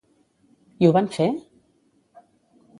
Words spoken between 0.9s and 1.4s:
van fer?